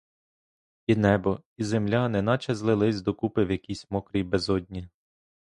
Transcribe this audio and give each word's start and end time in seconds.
І 0.87 0.95
небо, 0.95 1.39
і 1.57 1.63
земля 1.63 2.09
неначе 2.09 2.55
злились 2.55 3.01
докупи 3.01 3.45
в 3.45 3.51
якійсь 3.51 3.91
мокрій 3.91 4.23
безодні. 4.23 4.89